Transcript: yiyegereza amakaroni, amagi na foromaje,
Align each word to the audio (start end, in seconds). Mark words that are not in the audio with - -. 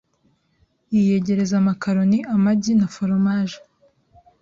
yiyegereza 0.93 1.53
amakaroni, 1.61 2.19
amagi 2.35 2.71
na 2.79 2.87
foromaje, 2.95 3.59